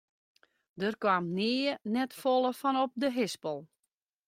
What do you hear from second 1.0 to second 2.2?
kaam nea net